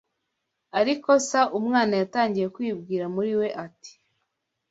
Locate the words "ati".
3.65-3.91